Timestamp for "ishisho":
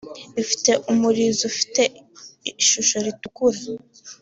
2.61-2.97